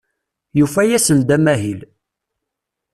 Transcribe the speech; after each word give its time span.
Yufa-asen-d 0.59 1.29
amahil. 1.35 1.81